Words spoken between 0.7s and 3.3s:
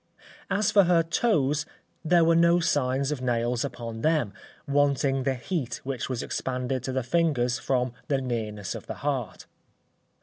for her toes, there were no signs of